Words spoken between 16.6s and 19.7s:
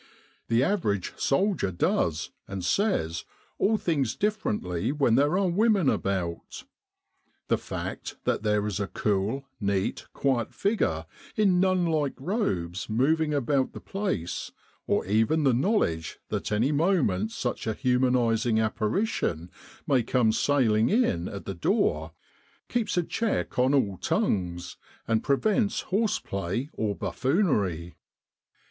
moment such a humanising apparition